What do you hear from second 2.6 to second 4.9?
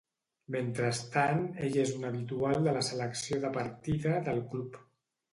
de la selecció de partida del club.